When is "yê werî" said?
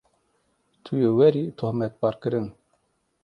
1.01-1.45